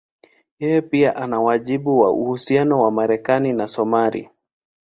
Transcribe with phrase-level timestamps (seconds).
[0.59, 4.29] Yeye pia ana wajibu kwa uhusiano wa Marekani na Somalia.